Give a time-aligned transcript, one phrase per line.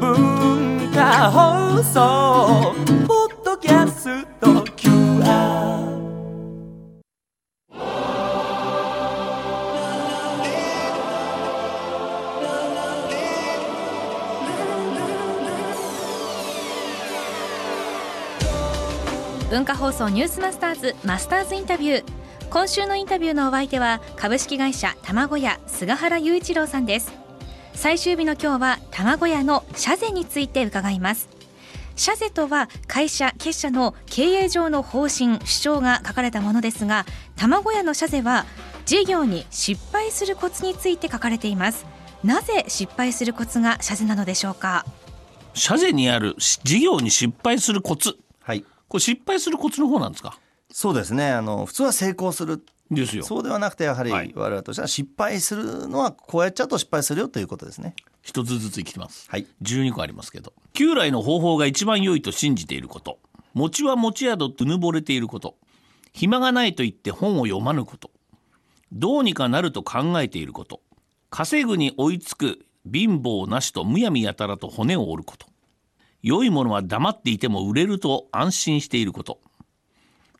[0.00, 2.74] 文化放送
[3.06, 5.90] ポッドキャスト QR
[19.50, 22.19] 文化放送ニュースマスターズマスターズインタビュー。
[22.50, 27.12] 今週のインタビューのお相手は株式会社卵屋菅原雄一郎さんです。
[27.74, 31.28] 最終日の今日は卵屋の社税について伺います。
[31.94, 38.46] 社税とは会社結社の経営上の方針主張が書かれたものですが卵屋の社税は
[38.84, 41.86] 事業に失敗するコツについて書かれています。
[42.24, 44.84] なぜ失敗するコツが社税なのでしょうか？
[45.54, 48.16] 社税にある事業に失敗するコツ。
[48.40, 48.64] はい。
[48.88, 50.36] これ失敗するコツの方なんですか？
[50.72, 51.30] そうですね。
[51.30, 52.64] あの、普通は成功する。
[52.90, 53.22] ですよ。
[53.22, 54.32] そうではなくて、やはりはい。
[54.34, 57.94] 我々としては失敗するのは、こうやっちゃうと失敗するよということですね。
[58.22, 59.30] 一つずつ生きてます。
[59.30, 59.46] はい。
[59.62, 60.52] 12個ありますけど。
[60.72, 63.18] 旧来の方法が一番良いと信じていること。
[63.54, 65.56] 餅は餅宿とうぬぼれていること。
[66.12, 68.10] 暇がないと言って本を読まぬこと。
[68.92, 70.80] どうにかなると考えていること。
[71.30, 75.46] 稼ぐに追いつく貧乏なしとむやみやたらと骨を折ること。
[76.22, 79.40] 良いものは黙っていても売れると安心していること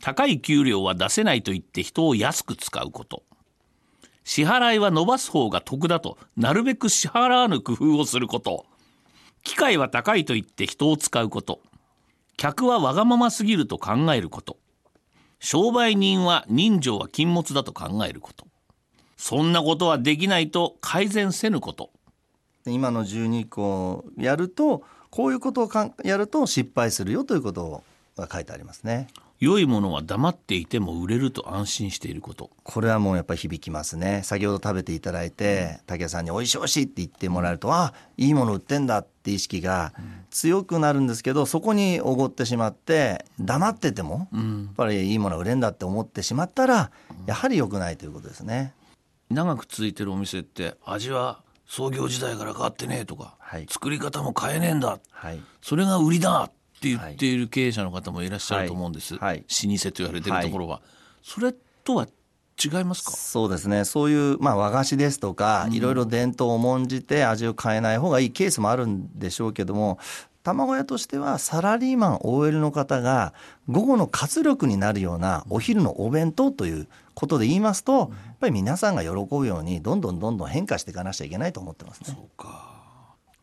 [0.00, 3.22] 高い給料は出せないと言って人を安く使うこと。
[4.24, 8.66] 支払いは伸ばす方が得だとなるべく支払わぬ工夫をすること。
[9.42, 11.60] 機械は高いと言って人を使うこと。
[12.36, 14.58] 客はわがまますぎると考えること。
[15.40, 18.46] 商売人は人情は禁物だと考えること。
[19.16, 21.90] そんなことはできないと改善せぬこと。
[22.66, 27.82] 今の12個やると、こういうことをかやると失敗するよということ
[28.16, 29.08] が書いてありますね。
[29.40, 32.50] 良いものは黙っていても売れると安心していること。
[32.64, 34.22] これはもうやっぱり響きますね。
[34.24, 39.92] 先ほど食べていただいて、竹谷さんに美味しい美味しいって言ってもらえると、あ、いいもの売ってんだって意識が
[40.30, 44.40] 強くなるんですけど、そこにおごってしまって、黙ってても、や
[44.72, 46.90] っぱりいいもの売れんだって思ってしまったら、
[47.26, 48.74] やはり良くないということですね。
[49.30, 53.66] 長く続いてるお店って味は創業時代から変わってねえとか、はい。
[53.68, 54.98] 作り方も変えねえんだ。
[55.10, 55.40] はい。
[55.60, 59.22] それが売りだって言っている経営者の方もいらっしゃると思うんです、はい。
[59.28, 60.80] はい老舗と言われてるところは、
[61.22, 61.52] それ
[61.84, 62.06] とは
[62.62, 63.12] 違いますか？
[63.12, 63.84] そうですね。
[63.84, 69.98] そういう、まあ、和菓子ですとか、いろいろ伝統を重んじて味を変えない方がいいケースもあるんでしょうけども、
[70.42, 73.34] 卵屋としてはサラリーマン OL の方が
[73.68, 78.08] 午後の活力になるようなお昼のお弁当ということで言いますと、やっ
[78.40, 82.16] ぱり皆さんが喜ぶようにどんどんどんどん変化していかなきゃいけないと思ってますね。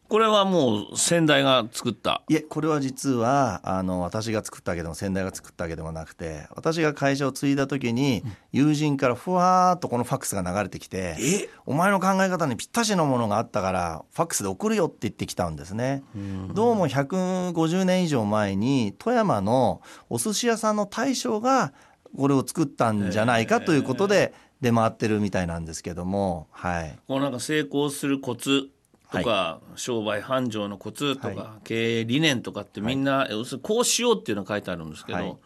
[0.08, 2.22] これはもう先代が作った？
[2.30, 11.50] いえ、これは実は、あの、私が作ったわけでも、先代が作ったわけでもなくて、私が会社を継いだ時に、友人からふわーっとこのファックスが流れてきて、え？
[11.66, 16.04] お前の考え方にぴったしのものがあったから、ファックスで送るよって言ってきたんですね。
[16.54, 21.74] どうも150年以上前に、富山のお寿司屋さんの大将が、
[22.16, 26.98] これを作ったんじゃないかということで、出回ってるみたいなんですけども、はい。
[27.08, 28.70] こうなんか成功するコツ
[29.18, 35.38] とか、商売繁盛のコツとか、は経営理念とかってみんな、要するにこうしようっていうのが書いてあるんですけど、はい。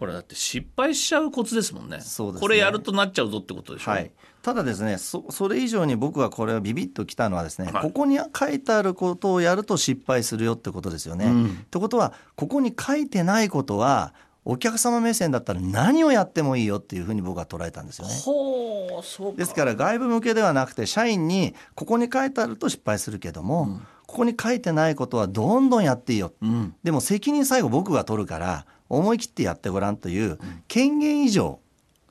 [0.00, 2.00] これだって失敗しちゃうコツですもんね。
[2.00, 2.40] そうですね。
[2.40, 4.10] これやるとなっちゃうぞってことでしょ、はい、
[4.40, 7.82] ただですねそそれ以上に僕はこれをビビッときたのはですね、はい。
[7.82, 11.26] ここに書いてあることをやると失敗するよってことですよね。
[11.26, 11.46] うん。
[11.48, 18.14] ってことはここに書いてないことはお客様目線だったら何をやってもいいよっていうふうに僕は捉えたんですよね。
[18.24, 19.38] ほうそうか。
[19.38, 26.74] ですから外部向けではなくて社員にここに書いてあると失敗するけども、ここに書いてないことはどんどんやっていいよ、うん。
[26.82, 31.60] でも責任最後僕が取るから思い切ってやってごらんという権限以上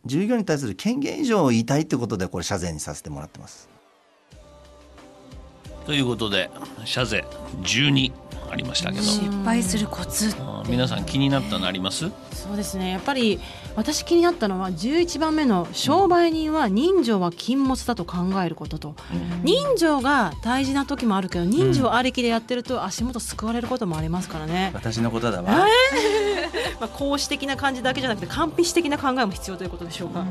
[0.05, 3.67] 従業員に対する権限以上を言いたいってことでこれ謝罪にさせてもらってます。
[5.85, 6.49] ということで
[6.85, 7.25] 社税
[7.63, 8.13] 12
[8.51, 10.33] ありましたけど、失敗するコツ
[10.67, 12.11] 皆さん気になったのあります？
[12.33, 12.91] そうですね。
[12.91, 13.39] やっぱり
[13.75, 18.95] 私気になったのは11番目の商売人は人情は禁物だと考えることと、
[19.43, 25.67] 人情が大事な時もあるけど人情ありきでやってると足元救われることもありますからね、私のことだわ。
[26.79, 30.25] まあ、講師的な感じだけじゃなくて完璧的な考えも必要ということでしょうか、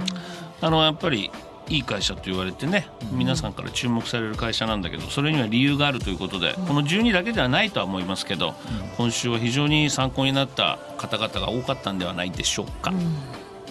[0.60, 1.30] あのやっぱり
[1.68, 8.54] いい会社と言われてね皆さんから注目される会社なんだけどそれには理由があるということでこの12だけではないとは思いますけど
[8.96, 12.92] 今週は非常に参考になった方々が多かったんではないでしょうか。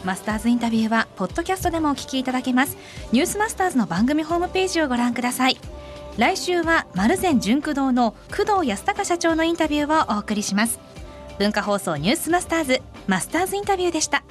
[0.03, 2.77] マスターズインタビューはポッドキャストでもお聞きいただけます。
[3.11, 5.57] ニュースマスターズの番組ホームページをご覧ください。
[6.17, 10.79] 来週は丸善純駆動の工藤康隆社長のインタビューをお送りします。
[11.39, 14.23] 文化放送ニュースマスターズマスターズインタビューでした